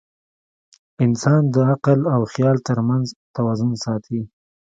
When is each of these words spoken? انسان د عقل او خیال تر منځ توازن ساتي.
انسان 1.05 1.41
د 1.53 1.55
عقل 1.71 1.99
او 2.15 2.21
خیال 2.33 2.57
تر 2.67 2.77
منځ 2.87 3.05
توازن 3.35 3.71
ساتي. 3.83 4.19